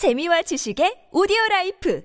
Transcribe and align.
재미와 0.00 0.40
지식의 0.40 1.12
오디오 1.12 1.36
라이프 1.50 2.02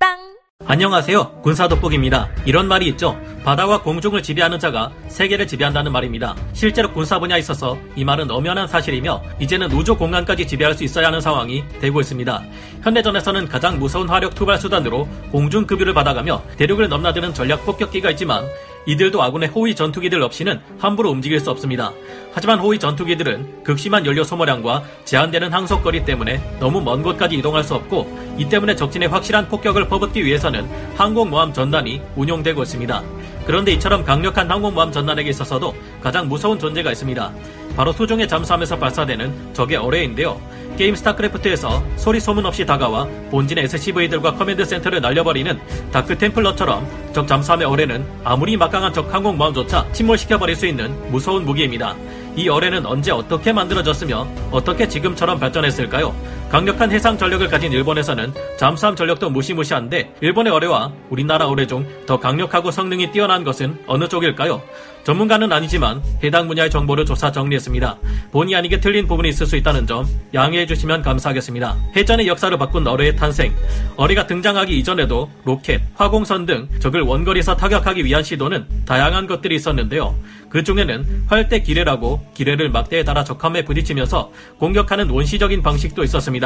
팟빵 0.00 0.38
안녕하세요. 0.64 1.42
군사 1.42 1.68
돋보기입니다. 1.68 2.30
이런 2.46 2.66
말이 2.66 2.86
있죠. 2.88 3.20
바다와 3.44 3.82
공중을 3.82 4.22
지배하는 4.22 4.58
자가 4.58 4.90
세계를 5.08 5.46
지배한다는 5.46 5.92
말입니다. 5.92 6.34
실제로 6.54 6.90
군사 6.90 7.18
분야에 7.18 7.40
있어서 7.40 7.76
이 7.96 8.02
말은 8.02 8.30
엄연한 8.30 8.66
사실이며 8.66 9.22
이제는 9.40 9.70
우주 9.72 9.94
공간까지 9.94 10.46
지배할 10.46 10.72
수 10.72 10.84
있어야 10.84 11.08
하는 11.08 11.20
상황이 11.20 11.62
되고 11.80 12.00
있습니다. 12.00 12.42
현대전에서는 12.82 13.46
가장 13.48 13.78
무서운 13.78 14.08
화력 14.08 14.34
투발 14.34 14.56
수단으로 14.58 15.06
공중 15.30 15.66
급유를 15.66 15.92
받아가며 15.92 16.42
대륙을 16.56 16.88
넘나드는 16.88 17.34
전략 17.34 17.66
폭격기가 17.66 18.10
있지만 18.12 18.48
이들도 18.88 19.22
아군의 19.22 19.50
호위 19.50 19.74
전투기들 19.74 20.22
없이는 20.22 20.60
함부로 20.78 21.10
움직일 21.10 21.38
수 21.40 21.50
없습니다. 21.50 21.92
하지만 22.32 22.58
호위 22.58 22.78
전투기들은 22.78 23.62
극심한 23.62 24.06
연료 24.06 24.24
소모량과 24.24 24.82
제한되는 25.04 25.52
항속거리 25.52 26.06
때문에 26.06 26.40
너무 26.58 26.80
먼 26.80 27.02
곳까지 27.02 27.36
이동할 27.36 27.62
수 27.62 27.74
없고 27.74 28.08
이 28.38 28.48
때문에 28.48 28.74
적진에 28.74 29.08
확실한 29.08 29.48
폭격을 29.48 29.88
퍼붓기 29.88 30.24
위해서는 30.24 30.66
항공모함 30.96 31.52
전단이 31.52 32.00
운용되고 32.16 32.62
있습니다. 32.62 33.02
그런데 33.44 33.72
이처럼 33.72 34.04
강력한 34.04 34.50
항공모함 34.50 34.90
전단에게 34.90 35.28
있어서도 35.30 35.74
가장 36.00 36.26
무서운 36.26 36.58
존재가 36.58 36.90
있습니다. 36.90 37.32
바로 37.76 37.92
수중에 37.92 38.26
잠수함에서 38.26 38.78
발사되는 38.78 39.52
적의 39.52 39.76
어뢰인데요. 39.76 40.40
게임 40.76 40.94
스타크래프트에서 40.94 41.82
소리 41.96 42.20
소문 42.20 42.46
없이 42.46 42.64
다가와 42.64 43.06
본진의 43.30 43.64
SCV들과 43.64 44.34
command 44.34 44.64
center를 44.64 45.00
날려버리는 45.00 45.58
dark 45.90 46.18
templar처럼 46.18 46.86
적 47.12 47.26
잠수함의 47.26 47.66
어뢰는 47.66 48.06
아무리 48.24 48.56
막강한 48.56 48.92
적 48.92 49.12
항공모함조차 49.12 49.90
침몰시켜버릴 49.92 50.54
수 50.54 50.66
있는 50.66 50.94
무서운 51.10 51.44
무기입니다. 51.44 51.96
이 52.36 52.48
어뢰는 52.48 52.86
언제 52.86 53.10
어떻게 53.10 53.52
만들어졌으며 53.52 54.28
어떻게 54.52 54.86
지금처럼 54.86 55.40
발전했을까요? 55.40 56.14
강력한 56.50 56.90
해상 56.90 57.18
전력을 57.18 57.46
가진 57.48 57.70
일본에서는 57.72 58.32
잠수함 58.58 58.96
전력도 58.96 59.28
무시무시한데 59.30 60.14
일본의 60.22 60.50
어뢰와 60.52 60.90
우리나라 61.10 61.46
어뢰 61.46 61.66
중 61.66 61.86
더 62.08 62.18
강력하고 62.18 62.70
성능이 62.70 63.12
뛰어난 63.12 63.44
것은 63.44 63.78
어느 63.86 64.08
쪽일까요? 64.08 64.62
전문가는 65.04 65.52
아니지만 65.52 66.02
해당 66.22 66.48
분야의 66.48 66.70
정보를 66.70 67.04
조사 67.04 67.30
정리했습니다. 67.30 67.98
본의 68.32 68.54
아니게 68.56 68.80
틀린 68.80 69.06
부분이 69.06 69.28
있을 69.28 69.46
수 69.46 69.56
있다는 69.56 69.86
점 69.86 70.06
양해해 70.32 70.66
주시면 70.66 71.02
감사하겠습니다. 71.02 71.76
해전의 71.96 72.26
역사를 72.26 72.56
바꾼 72.56 72.86
어뢰의 72.86 73.16
탄생. 73.16 73.54
어뢰가 73.96 74.26
등장하기 74.26 74.78
이전에도 74.78 75.30
로켓, 75.44 75.82
화공선 75.96 76.46
등 76.46 76.68
적을 76.78 77.02
원거리에서 77.02 77.56
타격하기 77.56 78.04
위한 78.04 78.22
시도는 78.22 78.66
다양한 78.86 79.26
것들이 79.26 79.54
있었는데요. 79.56 80.14
그 80.48 80.64
중에는 80.64 81.24
활대 81.26 81.60
기뢰라고 81.60 82.22
기뢰를 82.34 82.70
막대에 82.70 83.04
달아 83.04 83.24
적함에 83.24 83.64
부딪히면서 83.64 84.30
공격하는 84.58 85.10
원시적인 85.10 85.62
방식도 85.62 86.04
있었습니다. 86.04 86.37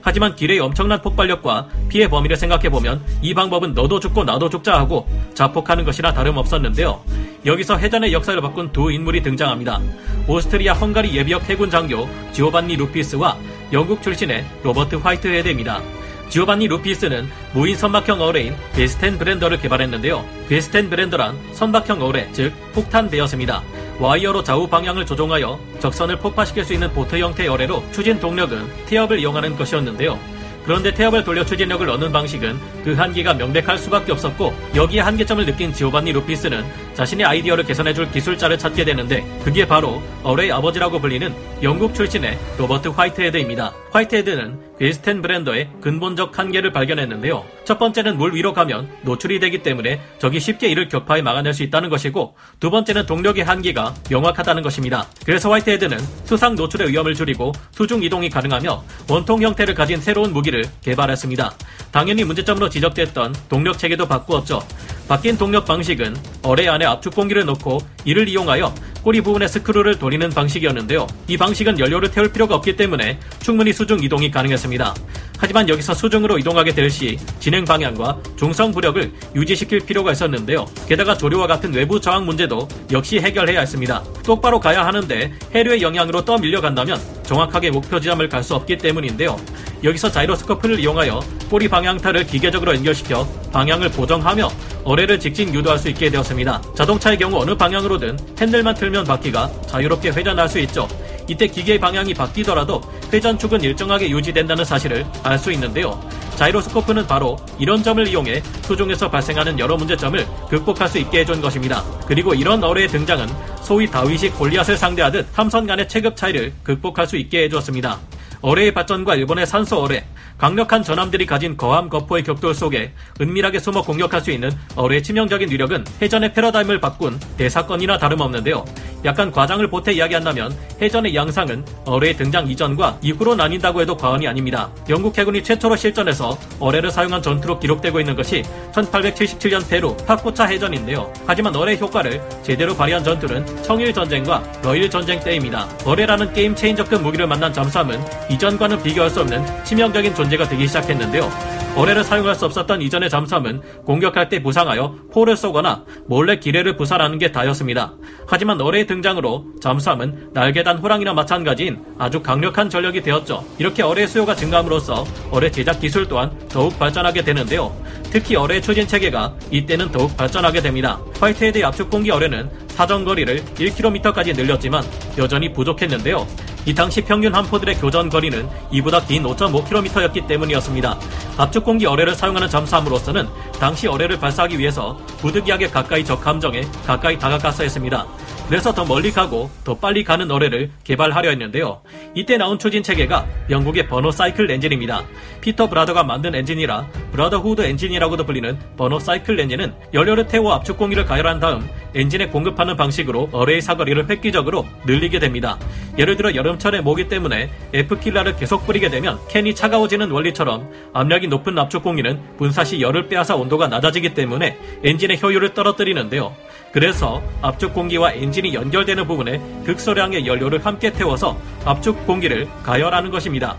하지만 0.00 0.34
기뢰의 0.34 0.60
엄청난 0.60 1.00
폭발력과 1.00 1.68
피해 1.88 2.08
범위를 2.08 2.36
생각해보면 2.36 3.02
이 3.22 3.34
방법은 3.34 3.74
너도 3.74 4.00
죽고 4.00 4.24
나도 4.24 4.50
죽자 4.50 4.74
하고 4.74 5.06
자폭하는 5.34 5.84
것이나 5.84 6.12
다름없었는데요. 6.12 7.00
여기서 7.44 7.76
해전의 7.76 8.12
역사를 8.12 8.40
바꾼 8.40 8.72
두 8.72 8.90
인물이 8.90 9.22
등장합니다. 9.22 9.80
오스트리아 10.26 10.74
헝가리 10.74 11.16
예비역 11.16 11.48
해군 11.48 11.70
장교 11.70 12.08
지오반니 12.32 12.76
루피스와 12.76 13.36
영국 13.72 14.02
출신의 14.02 14.44
로버트 14.62 14.96
화이트 14.96 15.28
헤드입니다. 15.28 15.80
지오반니 16.28 16.66
루피스는 16.68 17.28
무인 17.52 17.76
선박형 17.76 18.22
어뢰인 18.22 18.54
베스텐 18.72 19.18
브랜더를 19.18 19.58
개발했는데요. 19.58 20.24
베스텐 20.48 20.88
브랜더란 20.88 21.36
선박형 21.52 22.00
어뢰, 22.00 22.30
즉 22.32 22.54
폭탄 22.72 23.10
배였습니다. 23.10 23.62
와이어로 24.02 24.42
좌우 24.42 24.66
방향을 24.66 25.06
조종하여 25.06 25.60
적선을 25.78 26.16
폭파시킬 26.18 26.64
수 26.64 26.72
있는 26.72 26.92
보트 26.92 27.16
형태의 27.20 27.48
어뢰로 27.48 27.84
추진 27.92 28.18
동력은 28.18 28.86
태엽을 28.86 29.20
이용하는 29.20 29.56
것이었는데요. 29.56 30.18
그런데 30.64 30.92
태엽을 30.92 31.22
돌려 31.22 31.44
추진력을 31.44 31.88
얻는 31.88 32.10
방식은 32.10 32.58
그 32.82 32.94
한계가 32.94 33.34
명백할 33.34 33.78
수밖에 33.78 34.10
없었고 34.10 34.52
여기에 34.74 35.02
한계점을 35.02 35.46
느낀 35.46 35.72
지오반니 35.72 36.12
루피스는 36.14 36.64
자신의 36.94 37.26
아이디어를 37.26 37.64
개선해줄 37.64 38.10
기술자를 38.10 38.58
찾게 38.58 38.84
되는데 38.84 39.24
그게 39.44 39.66
바로 39.66 40.02
어뢰의 40.22 40.52
아버지라고 40.52 41.00
불리는 41.00 41.34
영국 41.62 41.94
출신의 41.94 42.38
로버트 42.58 42.88
화이트헤드입니다. 42.88 43.72
화이트헤드는 43.90 44.72
베스텐 44.78 45.22
브랜더의 45.22 45.68
근본적 45.80 46.38
한계를 46.38 46.72
발견했는데요. 46.72 47.44
첫 47.64 47.78
번째는 47.78 48.18
물 48.18 48.34
위로 48.34 48.52
가면 48.52 48.88
노출이 49.02 49.38
되기 49.38 49.62
때문에 49.62 50.00
적이 50.18 50.40
쉽게 50.40 50.68
이를 50.68 50.88
격파해 50.88 51.22
막아낼 51.22 51.54
수 51.54 51.62
있다는 51.62 51.88
것이고 51.88 52.34
두 52.58 52.70
번째는 52.70 53.06
동력의 53.06 53.44
한계가 53.44 53.94
명확하다는 54.10 54.62
것입니다. 54.62 55.06
그래서 55.24 55.50
화이트헤드는 55.52 55.98
수상 56.24 56.56
노출의 56.56 56.88
위험을 56.88 57.14
줄이고 57.14 57.52
수중 57.70 58.02
이동이 58.02 58.28
가능하며 58.28 58.82
원통 59.08 59.42
형태를 59.42 59.74
가진 59.74 60.00
새로운 60.00 60.32
무기를 60.32 60.64
개발했습니다. 60.80 61.52
당연히 61.92 62.24
문제점으로 62.24 62.68
지적됐던 62.68 63.34
동력 63.48 63.78
체계도 63.78 64.08
바꾸었죠. 64.08 64.62
바뀐 65.08 65.36
동력 65.36 65.66
방식은 65.66 66.16
어뢰 66.42 66.68
안에 66.68 66.84
압축 66.86 67.14
공기를 67.14 67.44
넣고 67.44 67.78
이를 68.04 68.28
이용하여 68.28 68.74
꼬리 69.02 69.20
부분에 69.20 69.48
스크루를 69.48 69.98
돌리는 69.98 70.30
방식이었는데요. 70.30 71.06
이 71.26 71.36
방식은 71.36 71.78
연료를 71.78 72.10
태울 72.12 72.32
필요가 72.32 72.54
없기 72.54 72.76
때문에 72.76 73.18
충분히 73.40 73.72
수중 73.72 74.02
이동이 74.02 74.30
가능했습니다. 74.30 74.94
하지만 75.38 75.68
여기서 75.68 75.92
수중으로 75.94 76.38
이동하게 76.38 76.72
될 76.72 76.88
시 76.92 77.18
진행 77.40 77.64
방향과 77.64 78.18
중성 78.36 78.70
부력을 78.70 79.10
유지시킬 79.34 79.80
필요가 79.80 80.12
있었는데요. 80.12 80.66
게다가 80.86 81.16
조류와 81.16 81.46
같은 81.46 81.72
외부 81.72 81.98
저항 82.00 82.26
문제도 82.26 82.68
역시 82.92 83.18
해결해야 83.18 83.60
했습니다. 83.60 84.04
똑바로 84.24 84.60
가야 84.60 84.84
하는데 84.84 85.32
해류의 85.54 85.80
영향으로 85.80 86.24
떠밀려 86.24 86.60
간다면 86.60 87.00
정확하게 87.32 87.70
목표 87.70 87.98
지점을 87.98 88.28
갈 88.28 88.42
수 88.42 88.56
없기 88.56 88.76
때문인데요. 88.76 89.38
여기서 89.84 90.10
자이로스코프를 90.10 90.80
이용하여 90.80 91.20
꼬리 91.48 91.68
방향타를 91.68 92.26
기계적으로 92.26 92.74
연결시켜 92.74 93.24
방향을 93.52 93.88
보정하며 93.92 94.50
어뢰를 94.82 95.20
직진 95.20 95.54
유도할 95.54 95.78
수 95.78 95.88
있게 95.88 96.10
되었습니다. 96.10 96.60
자동차의 96.74 97.18
경우 97.18 97.40
어느 97.40 97.56
방향으로든 97.56 98.18
핸들만 98.40 98.74
틀면 98.74 99.04
바퀴가 99.04 99.48
자유롭게 99.68 100.10
회전할 100.10 100.48
수 100.48 100.58
있죠. 100.58 100.88
이때 101.28 101.46
기계의 101.46 101.78
방향이 101.78 102.12
바뀌더라도 102.14 102.80
회전축은 103.12 103.62
일정하게 103.62 104.10
유지된다는 104.10 104.64
사실을 104.64 105.06
알 105.22 105.38
수 105.38 105.52
있는데요. 105.52 105.98
자이로스코프는 106.42 107.06
바로 107.06 107.36
이런 107.58 107.84
점을 107.84 108.04
이용해 108.06 108.42
수중에서 108.62 109.08
발생하는 109.10 109.60
여러 109.60 109.76
문제점을 109.76 110.26
극복할 110.48 110.88
수 110.88 110.98
있게 110.98 111.20
해준 111.20 111.40
것입니다. 111.40 111.84
그리고 112.06 112.34
이런 112.34 112.64
어뢰의 112.64 112.88
등장은 112.88 113.28
소위 113.62 113.86
다윗이 113.86 114.30
골리앗을 114.30 114.76
상대하듯 114.76 115.28
함선 115.32 115.66
간의 115.68 115.88
체급 115.88 116.16
차이를 116.16 116.52
극복할 116.64 117.06
수 117.06 117.16
있게 117.16 117.44
해주었습니다. 117.44 118.00
어뢰의 118.40 118.74
발전과 118.74 119.14
일본의 119.14 119.46
산소 119.46 119.82
어뢰, 119.82 120.04
강력한 120.42 120.82
전함들이 120.82 121.24
가진 121.24 121.56
거함 121.56 121.88
거포의 121.88 122.24
격돌 122.24 122.52
속에 122.52 122.92
은밀하게 123.20 123.60
숨어 123.60 123.82
공격할 123.82 124.20
수 124.22 124.32
있는 124.32 124.50
어뢰의 124.74 125.00
치명적인 125.00 125.48
위력은 125.48 125.84
해전의 126.02 126.32
패러다임을 126.32 126.80
바꾼 126.80 127.16
대사건이나 127.36 127.96
다름없는데요. 127.96 128.64
약간 129.04 129.30
과장을 129.30 129.68
보태 129.68 129.92
이야기한다면 129.92 130.52
해전의 130.80 131.14
양상은 131.14 131.64
어뢰의 131.84 132.16
등장 132.16 132.48
이전과 132.48 132.98
이후로 133.02 133.36
나뉜다고 133.36 133.82
해도 133.82 133.96
과언이 133.96 134.26
아닙니다. 134.26 134.68
영국 134.88 135.16
해군이 135.16 135.44
최초로 135.44 135.76
실전에서 135.76 136.36
어뢰를 136.58 136.90
사용한 136.90 137.22
전투로 137.22 137.60
기록되고 137.60 138.00
있는 138.00 138.16
것이 138.16 138.42
1877년 138.72 139.68
페루 139.68 139.96
파코차 140.06 140.46
해전인데요. 140.46 141.12
하지만 141.24 141.54
어뢰 141.54 141.76
효과를 141.76 142.20
제대로 142.42 142.74
발휘한 142.74 143.04
전투는 143.04 143.62
청일 143.62 143.92
전쟁과 143.92 144.42
러일 144.64 144.90
전쟁 144.90 145.20
때입니다. 145.20 145.68
어뢰라는 145.84 146.32
game 146.32 146.54
changer급 146.54 147.00
무기를 147.00 147.28
만난 147.28 147.52
잠수함은 147.52 148.00
이전과는 148.28 148.82
비교할 148.82 149.08
수 149.08 149.20
없는 149.20 149.64
치명적인 149.64 150.14
존재 150.16 150.31
가 150.36 150.48
되기 150.48 150.66
시작했는데요. 150.66 151.30
어뢰를 151.74 152.04
사용할 152.04 152.34
수 152.34 152.44
없었던 152.44 152.82
이전의 152.82 153.08
잠수함은 153.08 153.62
공격할 153.84 154.28
때 154.28 154.42
부상하여 154.42 154.94
포를 155.10 155.36
쏘거나 155.36 155.84
몰래 156.06 156.36
기뢰를 156.38 156.76
부설하는 156.76 157.18
게 157.18 157.32
다였습니다. 157.32 157.94
하지만 158.26 158.60
어뢰의 158.60 158.86
등장으로 158.86 159.46
잠수함은 159.60 160.30
날개단 160.34 160.78
호랑이나 160.78 161.14
마찬가지인 161.14 161.82
아주 161.98 162.22
강력한 162.22 162.68
전력이 162.68 163.00
되었죠. 163.02 163.44
이렇게 163.58 163.82
어뢰의 163.82 164.06
수요가 164.06 164.34
증가함으로써 164.34 165.04
어뢰 165.30 165.50
제작 165.50 165.80
기술 165.80 166.06
또한 166.06 166.30
더욱 166.48 166.78
발전하게 166.78 167.22
되는데요. 167.22 167.74
특히 168.10 168.36
어뢰 168.36 168.60
추진 168.60 168.86
체계가 168.86 169.34
이때는 169.50 169.90
더욱 169.90 170.14
발전하게 170.16 170.60
됩니다. 170.60 171.00
화이트헤드의 171.20 171.64
압축 171.64 171.88
공기 171.88 172.10
어뢰는 172.10 172.50
사정거리를 172.68 173.42
1km까지 173.54 174.36
늘렸지만 174.36 174.84
여전히 175.16 175.52
부족했는데요. 175.52 176.26
이 176.64 176.72
당시 176.72 177.00
평균 177.00 177.34
함포들의 177.34 177.74
교전 177.76 178.08
거리는 178.08 178.48
이보다 178.70 179.04
긴 179.04 179.24
5.5km였기 179.24 180.28
때문이었습니다. 180.28 180.98
압축 181.36 181.64
공기 181.64 181.86
어뢰를 181.86 182.14
사용하는 182.14 182.48
잠수함으로서는 182.48 183.26
당시 183.58 183.88
어뢰를 183.88 184.18
발사하기 184.18 184.58
위해서 184.58 184.96
부득이하게 185.18 185.68
가까이 185.68 186.04
적 186.04 186.24
함정에 186.24 186.62
가까이 186.86 187.18
다가갔어야 187.18 187.64
했습니다. 187.64 188.06
그래서 188.48 188.72
더 188.72 188.84
멀리 188.84 189.10
가고 189.10 189.50
더 189.64 189.74
빨리 189.74 190.04
가는 190.04 190.30
어뢰를 190.30 190.70
개발하려 190.84 191.30
했는데요. 191.30 191.80
이때 192.14 192.36
나온 192.36 192.58
추진 192.58 192.82
체계가 192.82 193.26
영국의 193.50 193.88
버너 193.88 194.10
사이클 194.10 194.50
엔진입니다. 194.50 195.04
피터 195.40 195.68
브라더가 195.68 196.04
만든 196.04 196.34
엔진이라 196.34 196.86
브라더 197.12 197.38
후드 197.38 197.62
엔진이라고도 197.62 198.26
불리는 198.26 198.58
버너 198.76 198.98
사이클 198.98 199.40
엔진은 199.40 199.74
연료를 199.94 200.26
태워 200.26 200.52
압축 200.52 200.76
공기를 200.76 201.06
가열한 201.06 201.40
다음 201.40 201.66
엔진에 201.94 202.28
공급하는 202.28 202.76
방식으로 202.76 203.30
어뢰의 203.32 203.62
사거리를 203.62 204.08
획기적으로 204.10 204.66
늘리게 204.86 205.18
됩니다. 205.18 205.58
예를 205.98 206.16
들어 206.16 206.34
여름 206.34 206.51
철에 206.58 206.80
모기 206.80 207.08
때문에 207.08 207.50
F킬라를 207.72 208.36
계속 208.36 208.66
뿌리게 208.66 208.90
되면 208.90 209.18
캔이 209.28 209.54
차가워지는 209.54 210.10
원리처럼 210.10 210.70
압력이 210.92 211.28
높은 211.28 211.58
압축 211.58 211.82
공기는 211.82 212.20
분사 212.38 212.64
시 212.64 212.80
열을 212.80 213.08
빼앗아 213.08 213.36
온도가 213.36 213.68
낮아지기 213.68 214.14
때문에 214.14 214.58
엔진의 214.84 215.20
효율을 215.22 215.54
떨어뜨리는데요. 215.54 216.34
그래서 216.72 217.22
압축 217.42 217.74
공기와 217.74 218.12
엔진이 218.12 218.54
연결되는 218.54 219.06
부분에 219.06 219.40
극소량의 219.64 220.26
연료를 220.26 220.64
함께 220.64 220.92
태워서 220.92 221.38
압축 221.64 222.06
공기를 222.06 222.48
가열하는 222.62 223.10
것입니다. 223.10 223.56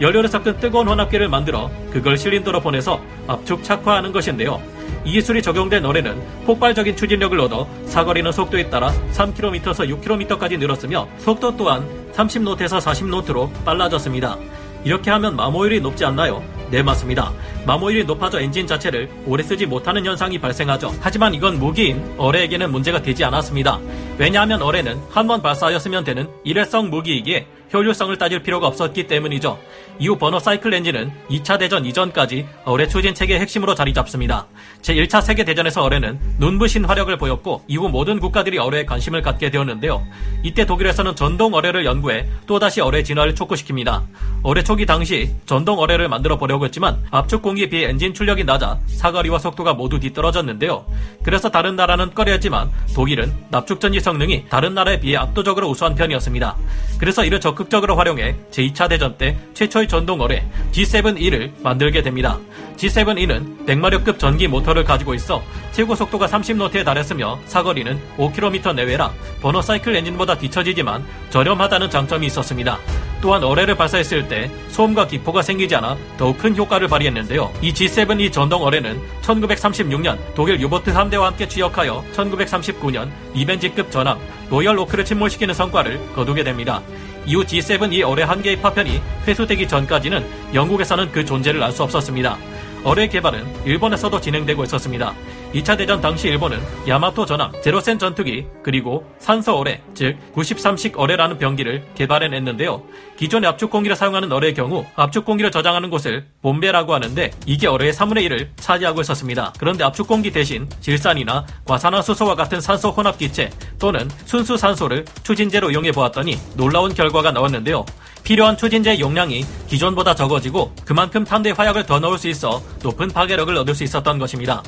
연료를 0.00 0.28
섞은 0.28 0.58
뜨거운 0.58 0.88
혼합기를 0.88 1.28
만들어 1.28 1.70
그걸 1.90 2.18
실린더로 2.18 2.60
보내서 2.60 3.00
압축 3.26 3.64
착화하는 3.64 4.12
것인데요. 4.12 4.60
이 5.06 5.12
기술이 5.12 5.40
적용된 5.40 5.84
어뢰는 5.84 6.20
폭발적인 6.46 6.96
추진력을 6.96 7.38
얻어 7.38 7.68
사거리는 7.86 8.30
속도에 8.32 8.68
따라 8.68 8.92
3km에서 9.12 9.88
6km까지 10.02 10.58
늘었으며 10.58 11.06
속도 11.18 11.56
또한 11.56 11.88
30노트에서 12.12 12.80
40노트로 12.80 13.48
빨라졌습니다. 13.64 14.36
이렇게 14.82 15.12
하면 15.12 15.36
마모율이 15.36 15.80
높지 15.80 16.04
않나요? 16.04 16.42
네, 16.70 16.82
맞습니다. 16.82 17.32
마모율이 17.64 18.04
높아져 18.04 18.40
엔진 18.40 18.66
자체를 18.66 19.08
오래 19.26 19.42
쓰지 19.42 19.66
못하는 19.66 20.04
현상이 20.04 20.38
발생하죠. 20.38 20.92
하지만 21.00 21.32
이건 21.34 21.58
무기인 21.58 22.02
어뢰에게는 22.18 22.70
문제가 22.72 23.00
되지 23.02 23.24
않았습니다. 23.24 23.78
왜냐하면 24.18 24.62
어뢰는 24.62 24.98
한 25.10 25.26
번 25.26 25.42
발사하였으면 25.42 26.04
되는 26.04 26.28
일회성 26.44 26.88
무기이기에 26.90 27.46
효율성을 27.74 28.16
따질 28.16 28.44
필요가 28.44 28.68
없었기 28.68 29.08
때문이죠. 29.08 29.58
이후 29.98 30.16
버너 30.16 30.38
사이클 30.38 30.72
엔진은 30.72 31.10
2차 31.28 31.58
대전 31.58 31.84
이전까지 31.84 32.46
어뢰 32.64 32.86
추진 32.86 33.12
체계의 33.12 33.40
핵심으로 33.40 33.74
자리 33.74 33.92
잡습니다. 33.92 34.46
제1차 34.82 35.20
세계 35.20 35.42
대전에서 35.44 35.82
어뢰는 35.82 36.20
눈부신 36.38 36.84
화력을 36.84 37.16
보였고 37.18 37.64
이후 37.66 37.88
모든 37.88 38.20
국가들이 38.20 38.58
어뢰에 38.58 38.84
관심을 38.84 39.20
갖게 39.22 39.50
되었는데요. 39.50 40.06
이때 40.44 40.64
독일에서는 40.64 41.16
전동 41.16 41.54
어뢰를 41.54 41.84
연구해 41.84 42.28
또다시 42.46 42.80
어뢰 42.80 43.02
진화를 43.02 43.34
촉구시킵니다. 43.34 44.02
어뢰 44.44 44.62
초기 44.62 44.86
당시 44.86 45.34
전동 45.44 45.80
어뢰를 45.80 46.08
만들어 46.08 46.38
보려 46.38 46.55
고 46.58 46.64
했지만 46.66 47.04
압축 47.10 47.42
공기에 47.42 47.68
비해 47.68 47.88
엔진 47.88 48.14
출력이 48.14 48.44
낮아 48.44 48.78
사거리와 48.86 49.38
속도가 49.38 49.74
모두 49.74 49.98
뒤떨어졌는데요. 50.00 50.86
그래서 51.22 51.50
다른 51.50 51.76
나라는 51.76 52.14
꺼려했지만 52.14 52.70
독일은 52.94 53.32
납축 53.50 53.80
전지 53.80 54.00
성능이 54.00 54.48
다른 54.48 54.74
나라에 54.74 55.00
비해 55.00 55.16
압도적으로 55.16 55.68
우수한 55.68 55.94
편이었습니다. 55.94 56.56
그래서 56.98 57.24
이를 57.24 57.40
적극적으로 57.40 57.96
활용해 57.96 58.36
제2차 58.50 58.88
대전 58.88 59.16
때 59.16 59.38
최초의 59.54 59.88
전동 59.88 60.20
어뢰 60.20 60.46
G7E를 60.72 61.52
만들게 61.62 62.02
됩니다. 62.02 62.38
G7E는 62.76 63.66
100마력급 63.66 64.18
전기 64.18 64.48
모터를 64.48 64.84
가지고 64.84 65.14
있어 65.14 65.42
최고 65.72 65.94
속도가 65.94 66.26
30노트에 66.26 66.84
달했으며 66.84 67.38
사거리는 67.46 67.98
5km 68.16 68.74
내외라 68.74 69.12
버너 69.40 69.62
사이클 69.62 69.94
엔진보다 69.96 70.38
뒤처지지만 70.38 71.04
저렴하다는 71.30 71.90
장점이 71.90 72.26
있었습니다. 72.26 72.78
또한 73.20 73.42
어뢰를 73.42 73.76
발사했을 73.76 74.28
때 74.28 74.50
소음과 74.68 75.06
기포가 75.06 75.42
생기지 75.42 75.74
않아 75.76 75.96
더욱 76.16 76.38
큰 76.38 76.56
효과를 76.56 76.88
발휘했는데요. 76.88 77.52
이 77.62 77.72
G7E 77.72 78.32
전동 78.32 78.62
어뢰는 78.62 79.00
1936년 79.22 80.18
독일 80.34 80.60
유보트 80.60 80.92
3대와 80.92 81.20
함께 81.22 81.48
취역하여 81.48 82.04
1939년 82.14 83.10
리벤지급 83.34 83.90
전함 83.90 84.18
로열 84.50 84.78
로크를 84.78 85.04
침몰시키는 85.04 85.54
성과를 85.54 86.00
거두게 86.14 86.44
됩니다. 86.44 86.82
이후 87.26 87.42
G7E 87.44 88.06
어뢰 88.08 88.22
한 88.22 88.40
개의 88.40 88.60
파편이 88.60 89.00
회수되기 89.26 89.66
전까지는 89.66 90.24
영국에서는 90.54 91.10
그 91.10 91.24
존재를 91.24 91.62
알 91.62 91.72
수 91.72 91.82
없었습니다. 91.82 92.38
어뢰 92.86 93.08
개발은 93.08 93.66
일본에서도 93.66 94.20
진행되고 94.20 94.62
있었습니다. 94.62 95.12
2차 95.52 95.76
대전 95.76 96.00
당시 96.00 96.28
일본은 96.28 96.60
야마토 96.86 97.26
전함, 97.26 97.50
제로센 97.60 97.98
전투기, 97.98 98.46
그리고 98.62 99.04
산소 99.18 99.56
어뢰, 99.56 99.82
즉 99.92 100.16
93식 100.36 100.92
어뢰라는 100.96 101.36
병기를 101.36 101.84
개발해냈는데요. 101.96 102.84
기존의 103.16 103.50
압축 103.50 103.72
공기를 103.72 103.96
사용하는 103.96 104.30
어뢰의 104.30 104.54
경우 104.54 104.86
압축 104.94 105.24
공기를 105.24 105.50
저장하는 105.50 105.90
곳을 105.90 106.28
봄배라고 106.42 106.94
하는데 106.94 107.32
이게 107.44 107.66
어뢰의 107.66 107.92
3분의 107.92 108.28
1을 108.28 108.48
차지하고 108.54 109.00
있었습니다. 109.00 109.52
그런데 109.58 109.82
압축 109.82 110.06
공기 110.06 110.30
대신 110.30 110.68
질산이나 110.80 111.44
과산화수소와 111.64 112.36
같은 112.36 112.60
산소 112.60 112.90
혼합 112.90 113.18
기체 113.18 113.50
또는 113.78 114.10
순수 114.24 114.56
산소를 114.56 115.04
추진제로 115.22 115.70
이용해 115.70 115.92
보았더니 115.92 116.38
놀라운 116.54 116.94
결과가 116.94 117.32
나왔는데요. 117.32 117.84
필요한 118.22 118.56
추진제의 118.56 119.00
용량이 119.00 119.44
기존보다 119.68 120.14
적어지고 120.14 120.72
그만큼 120.84 121.24
탄대 121.24 121.50
화약을 121.50 121.86
더 121.86 122.00
넣을 122.00 122.18
수 122.18 122.28
있어 122.28 122.60
높은 122.82 123.08
파괴력을 123.08 123.56
얻을 123.56 123.74
수 123.74 123.84
있었던 123.84 124.18
것입니다. 124.18 124.62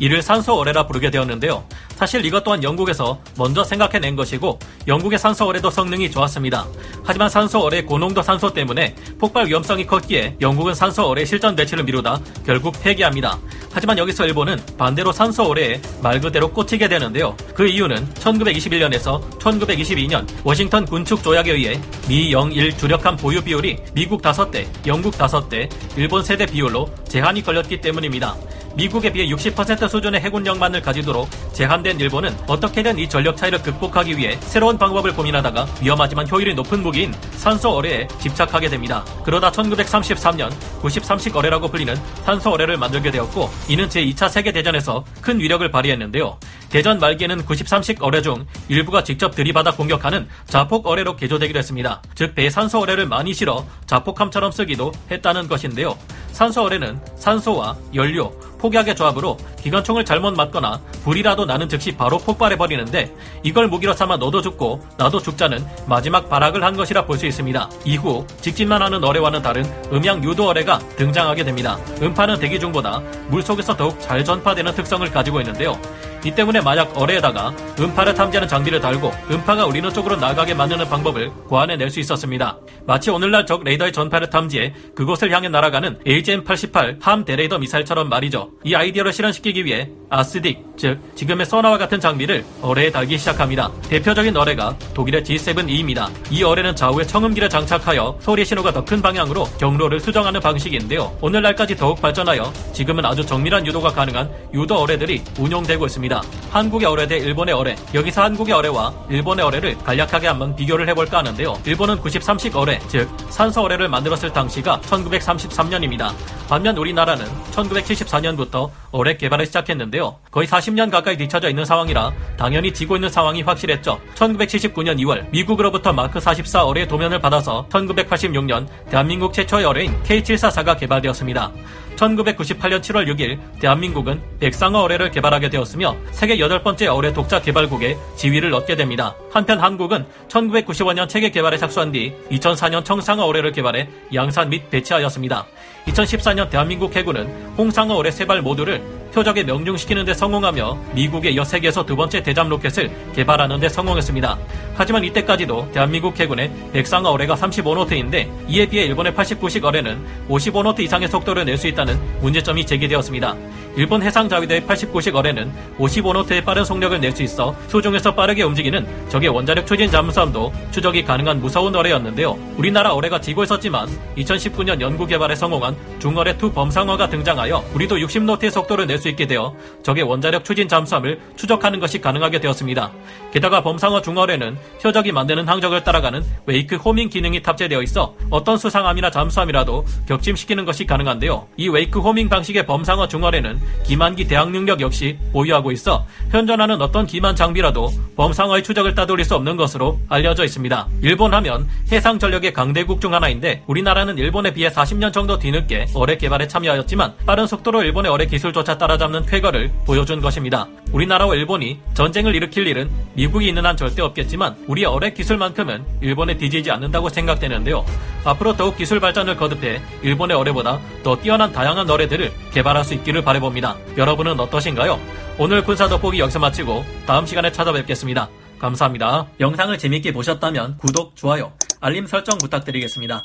이를 0.00 0.22
산소 0.22 0.54
어뢰라 0.54 0.86
부르게 0.86 1.10
되었는데요. 1.10 1.64
사실 1.94 2.24
이것 2.24 2.42
또한 2.42 2.62
영국에서 2.62 3.20
먼저 3.36 3.62
생각해낸 3.62 4.16
것이고 4.16 4.58
영국의 4.88 5.18
산소 5.18 5.46
어뢰도 5.46 5.70
성능이 5.70 6.10
좋았습니다. 6.10 6.66
하지만 7.04 7.28
산소 7.28 7.60
어뢰 7.60 7.82
고농도 7.82 8.22
산소 8.22 8.52
때문에 8.52 8.94
폭발 9.18 9.46
위험성이 9.46 9.86
컸기에 9.86 10.36
영국은 10.40 10.74
산소 10.74 11.04
어뢰 11.04 11.26
실전 11.26 11.54
배치를 11.54 11.84
미루다 11.84 12.18
결국 12.46 12.74
폐기합니다. 12.82 13.38
하지만 13.72 13.98
여기서 13.98 14.26
일본은 14.26 14.58
반대로 14.76 15.12
어뢰에 15.38 15.80
말 16.02 16.20
그대로 16.20 16.50
꽂히게 16.52 16.88
되는데요. 16.88 17.36
그 17.54 17.66
이유는 17.66 18.04
1921년에서 18.14 19.20
1922년 19.38 20.26
워싱턴 20.44 20.84
군축 20.84 21.22
조약에 21.22 21.52
의해 21.52 21.80
미 22.08 22.32
영일 22.32 22.76
주력함 22.76 23.16
보유 23.16 23.42
비율이 23.42 23.78
미국 23.94 24.22
5대, 24.22 24.66
영국 24.86 25.14
5대, 25.14 25.70
일본 25.96 26.22
3대 26.22 26.50
비율로 26.50 26.88
제한이 27.08 27.42
걸렸기 27.42 27.80
때문입니다. 27.80 28.36
미국에 28.74 29.12
비해 29.12 29.26
60% 29.28 29.88
수준의 29.88 30.20
해군력만을 30.20 30.80
가지도록 30.82 31.28
제한된 31.52 31.98
일본은 32.00 32.36
어떻게든 32.46 32.98
이 32.98 33.08
전력 33.08 33.36
차이를 33.36 33.62
극복하기 33.62 34.16
위해 34.16 34.38
새로운 34.40 34.78
방법을 34.78 35.14
고민하다가 35.14 35.66
위험하지만 35.82 36.28
효율이 36.30 36.54
높은 36.54 36.82
무기인 36.82 37.12
산소 37.32 37.70
어뢰에 37.70 38.06
집착하게 38.20 38.68
됩니다. 38.68 39.04
그러다 39.24 39.50
1933년 39.50 40.50
93식 40.82 41.34
어뢰라고 41.34 41.68
불리는 41.68 41.94
산소 42.24 42.50
어뢰를 42.50 42.76
만들게 42.76 43.10
되었고 43.10 43.50
이는 43.68 43.88
제2차 43.88 44.28
세계대전에서 44.28 45.04
큰 45.20 45.38
위력을 45.40 45.68
발휘했는데요. 45.70 46.38
대전 46.70 47.00
말기에는 47.00 47.44
93식 47.44 47.98
어뢰 48.00 48.22
중 48.22 48.46
일부가 48.68 49.02
직접 49.02 49.34
들이받아 49.34 49.72
공격하는 49.72 50.28
자폭 50.46 50.86
어뢰로 50.86 51.16
개조되기도 51.16 51.58
했습니다. 51.58 52.00
즉 52.14 52.34
배산소 52.34 52.78
어뢰를 52.80 53.06
많이 53.06 53.34
실어 53.34 53.66
자폭함처럼 53.86 54.52
쓰기도 54.52 54.92
했다는 55.10 55.48
것인데요. 55.48 55.98
산소 56.32 56.62
어뢰는 56.62 57.00
산소와 57.16 57.76
연료, 57.94 58.32
폭약의 58.60 58.94
조합으로 58.94 59.36
기관총을 59.62 60.04
잘못 60.04 60.34
맞거나 60.34 60.80
불이라도 61.04 61.46
나는 61.46 61.68
즉시 61.68 61.96
바로 61.96 62.18
폭발해 62.18 62.56
버리는데 62.56 63.12
이걸 63.42 63.68
무기로 63.68 63.94
삼아 63.94 64.18
너도 64.18 64.42
죽고 64.42 64.80
나도 64.96 65.18
죽자는 65.20 65.64
마지막 65.86 66.28
발악을 66.28 66.62
한 66.62 66.76
것이라 66.76 67.06
볼 67.06 67.20
수 67.20 67.26
있습니다. 67.26 67.68
이후 67.84 68.26
직진만 68.40 68.80
하는 68.80 69.04
어뢰와는 69.04 69.42
다른 69.42 69.62
음향 69.92 70.24
유도 70.24 70.48
어뢰가 70.48 70.78
등장하게 70.96 71.44
됩니다. 71.44 71.78
음파는 72.00 72.38
대기 72.38 72.58
중보다 72.58 73.00
물 73.28 73.42
속에서 73.42 73.76
더욱 73.76 74.00
잘 74.00 74.24
전파되는 74.24 74.74
특성을 74.74 75.10
가지고 75.10 75.40
있는데요. 75.40 75.78
이 76.24 76.30
때문에 76.30 76.60
만약 76.60 76.92
어뢰에다가 76.96 77.54
음파를 77.78 78.14
탐지하는 78.14 78.46
장비를 78.46 78.80
달고 78.80 79.10
음파가 79.30 79.64
우리는 79.64 79.88
쪽으로 79.90 80.16
나가게 80.16 80.52
만드는 80.54 80.88
방법을 80.88 81.30
고안해낼 81.48 81.90
수 81.90 82.00
있었습니다. 82.00 82.58
마치 82.86 83.10
오늘날 83.10 83.46
적 83.46 83.64
레이더의 83.64 83.92
전파를 83.92 84.28
탐지해 84.30 84.74
그곳을 84.94 85.32
향해 85.32 85.48
날아가는 85.48 86.00
AGM-88 86.06 86.98
함 87.00 87.24
대레이더 87.24 87.58
미사일처럼 87.58 88.08
말이죠. 88.08 88.50
이 88.64 88.74
아이디어를 88.74 89.12
실현시키기 89.12 89.64
위해 89.64 89.88
아스딕, 90.10 90.76
즉 90.76 90.98
지금의 91.14 91.46
써나와 91.46 91.78
같은 91.78 92.00
장비를 92.00 92.44
어뢰에 92.62 92.90
달기 92.90 93.16
시작합니다. 93.16 93.70
대표적인 93.88 94.36
어뢰가 94.36 94.76
독일의 94.92 95.22
G7E입니다. 95.22 96.10
이 96.30 96.42
어뢰는 96.42 96.74
좌우에 96.76 97.04
청음기를 97.04 97.48
장착하여 97.48 98.18
소리 98.20 98.44
신호가 98.44 98.72
더 98.72 98.80
큰 98.90 99.00
방향으로 99.00 99.44
경로를 99.60 100.00
수정하는 100.00 100.40
방식인데요. 100.40 101.16
오늘날까지 101.20 101.76
더욱 101.76 102.02
발전하여 102.02 102.52
지금은 102.72 103.04
아주 103.04 103.24
정밀한 103.24 103.64
유도가 103.64 103.92
가능한 103.92 104.28
유도 104.52 104.74
어뢰들이 104.80 105.22
운용되고 105.38 105.86
있습니다. 105.86 106.09
한국의 106.50 106.88
어뢰 106.88 107.06
대 107.06 107.16
일본의 107.16 107.54
어뢰. 107.54 107.76
여기서 107.94 108.22
한국의 108.22 108.54
어뢰와 108.54 108.92
일본의 109.08 109.44
어뢰를 109.44 109.78
간략하게 109.78 110.26
한번 110.26 110.56
비교를 110.56 110.88
해볼까 110.88 111.18
하는데요. 111.18 111.56
일본은 111.64 111.96
93식 112.00 112.56
어뢰, 112.56 112.80
즉 112.88 113.08
산소 113.28 113.62
어뢰를 113.62 113.88
만들었을 113.88 114.32
당시가 114.32 114.80
1933년입니다. 114.80 116.12
반면 116.48 116.76
우리나라는 116.76 117.24
1974년부터 117.52 118.70
어뢰 118.90 119.16
개발을 119.16 119.46
시작했는데요. 119.46 120.16
거의 120.30 120.48
40년 120.48 120.90
가까이 120.90 121.16
뒤쳐져 121.16 121.48
있는 121.48 121.64
상황이라 121.64 122.12
당연히 122.36 122.72
지고 122.72 122.96
있는 122.96 123.08
상황이 123.08 123.42
확실했죠. 123.42 124.00
1979년 124.16 124.98
2월 124.98 125.30
미국으로부터 125.30 125.92
마크 125.92 126.18
44 126.18 126.64
어뢰 126.64 126.88
도면을 126.88 127.20
받아서 127.20 127.66
1986년 127.70 128.66
대한민국 128.90 129.32
최초의 129.32 129.64
어뢰인 129.64 130.02
K744가 130.02 130.78
개발되었습니다. 130.78 131.52
1998년 132.00 132.80
7월 132.80 133.06
6일 133.08 133.38
대한민국은 133.60 134.22
백상어 134.40 134.80
어뢰를 134.80 135.10
개발하게 135.10 135.50
되었으며 135.50 135.96
세계 136.12 136.38
여덟 136.38 136.62
번째 136.62 136.86
어뢰 136.86 137.12
독자 137.12 137.40
개발국의 137.42 137.96
지위를 138.16 138.54
얻게 138.54 138.74
됩니다. 138.74 139.14
한편 139.30 139.58
한국은 139.58 140.06
1995년 140.28 141.08
체계 141.08 141.30
개발에 141.30 141.58
착수한 141.58 141.92
뒤 141.92 142.14
2004년 142.30 142.84
청상어 142.84 143.24
어뢰를 143.24 143.52
개발해 143.52 143.88
양산 144.14 144.48
및 144.48 144.70
배치하였습니다. 144.70 145.46
2014년 145.86 146.48
대한민국 146.48 146.94
해군은 146.96 147.26
홍상어 147.58 147.94
어뢰 147.94 148.10
세발 148.10 148.40
모두를 148.40 148.82
표적에 149.12 149.42
명중시키는 149.44 150.04
데 150.04 150.14
성공하며 150.14 150.78
미국에 150.94 151.30
이어 151.30 151.44
세계에서 151.44 151.84
두 151.84 151.96
번째 151.96 152.22
대잠 152.22 152.48
로켓을 152.48 152.90
개발하는 153.14 153.60
데 153.60 153.68
성공했습니다. 153.68 154.38
하지만 154.74 155.04
이때까지도 155.04 155.70
대한민국 155.72 156.18
해군의 156.18 156.50
백상어 156.72 157.10
어뢰가 157.10 157.34
35노트인데 157.34 158.28
이에 158.48 158.66
비해 158.66 158.84
일본의 158.84 159.12
89식 159.12 159.64
어뢰는 159.64 159.98
55노트 160.28 160.80
이상의 160.80 161.08
속도를 161.08 161.44
낼 161.44 161.60
수 161.60 161.66
있다는 161.68 162.00
문제점이 162.20 162.64
제기되었습니다. 162.64 163.36
일본 163.76 164.02
해상자위대의 164.02 164.62
89식 164.62 165.14
어뢰는 165.14 165.52
55노트의 165.78 166.44
빠른 166.44 166.64
속력을 166.64 166.98
낼 167.00 167.10
수 167.10 167.24
있어 167.24 167.56
수중에서 167.66 168.14
빠르게 168.14 168.44
움직이는 168.44 168.86
적의 169.08 169.30
원자력 169.30 169.66
추진 169.66 169.90
잠수함도 169.90 170.52
추적이 170.70 171.04
가능한 171.04 171.40
무서운 171.40 171.74
어뢰였는데요. 171.74 172.38
우리나라 172.56 172.92
어뢰가 172.94 173.20
지고 173.20 173.42
있었지만 173.42 173.88
2019년 174.16 174.80
연구 174.80 175.06
개발에 175.06 175.34
성공한 175.34 175.76
중어뢰 175.98 176.36
2 176.40 176.52
범상어가 176.52 177.08
등장하여 177.08 177.64
우리도 177.74 177.96
60노트의 177.96 178.50
속도를 178.52 178.86
낼 178.86 179.00
수 179.00 179.08
있게 179.08 179.26
되어 179.26 179.54
적의 179.82 180.04
원자력 180.04 180.44
추진 180.44 180.68
잠수함을 180.68 181.18
추적하는 181.36 181.80
것이 181.80 182.00
가능하게 182.00 182.38
되었습니다. 182.38 182.92
게다가 183.32 183.62
범상어 183.62 184.02
중어뢰는 184.02 184.56
표적이 184.82 185.10
만드는 185.12 185.48
항적을 185.48 185.82
따라가는 185.82 186.22
wake 186.46 186.76
homing 186.76 187.08
기능이 187.08 187.42
탑재되어 187.42 187.82
있어 187.82 188.14
어떤 188.30 188.56
수상함이나 188.58 189.10
잠수함이라도 189.10 189.84
격침시키는 190.06 190.64
것이 190.66 190.86
가능한데요. 190.86 191.48
이 191.56 191.68
wake 191.68 191.98
homing 191.98 192.28
방식의 192.28 192.66
범상어 192.66 193.08
중어뢰 193.08 193.40
는 193.60 193.82
기만기 193.84 194.26
대항 194.26 194.52
능력 194.52 194.80
역시 194.80 195.18
보유하고 195.32 195.72
있어 195.72 196.06
현존하는 196.30 196.80
어떤 196.80 197.06
기만 197.06 197.34
장비라도 197.34 197.90
범상어의 198.16 198.62
추적을 198.62 198.94
따돌릴 198.94 199.24
수 199.24 199.34
없는 199.34 199.56
것으로 199.56 199.98
알려져 200.08 200.44
있습니다. 200.44 200.88
일본 201.02 201.34
하면 201.34 201.68
해상 201.90 202.18
전력의 202.18 202.52
강대국 202.52 203.00
중 203.00 203.14
하나인데 203.14 203.64
우리나라는 203.66 204.18
일본에 204.18 204.52
비해 204.52 204.70
40년 204.70 205.12
정도 205.12 205.38
뒤늦게 205.38 205.86
어뢰 205.94 206.16
개발에 206.16 206.46
참여하였지만 206.46 207.14
빠른 207.26 207.46
속도로 207.46 207.82
일본의 207.82 208.10
어뢰 208.10 208.26
기술조차 208.26 208.78
따라잡는 208.78 209.26
쾌거를 209.26 209.70
보여준 209.86 210.20
것입니다. 210.20 210.68
우리나라와 210.92 211.34
일본이 211.34 211.78
전쟁을 211.94 212.34
일으킬 212.34 212.66
일은 212.66 212.90
미국이 213.14 213.48
있는 213.48 213.64
한 213.64 213.76
절대 213.76 214.02
없겠지만 214.02 214.56
우리의 214.66 214.86
어뢰 214.86 215.12
기술만큼은 215.12 215.84
일본에 216.00 216.36
뒤지지 216.36 216.70
않는다고 216.70 217.08
생각되는데요. 217.08 217.84
앞으로 218.24 218.56
더욱 218.56 218.76
기술 218.76 219.00
발전을 219.00 219.36
거듭해 219.36 219.80
일본의 220.02 220.36
어뢰보다 220.36 220.80
더 221.02 221.16
뛰어난 221.16 221.52
다양한 221.52 221.88
어뢰들을 221.88 222.32
개발할 222.52 222.84
수 222.84 222.94
있기를 222.94 223.22
바라봅니다. 223.22 223.76
여러분은 223.96 224.38
어떠신가요? 224.40 224.98
오늘 225.38 225.62
군사 225.64 225.88
돋보기 225.88 226.18
여기서 226.18 226.38
마치고 226.38 226.84
다음 227.06 227.24
시간에 227.24 227.52
찾아뵙겠습니다. 227.52 228.28
감사합니다. 228.58 229.26
영상을 229.40 229.76
재밌게 229.78 230.12
보셨다면 230.12 230.76
구독, 230.78 231.16
좋아요, 231.16 231.52
알림 231.80 232.06
설정 232.06 232.36
부탁드리겠습니다. 232.36 233.24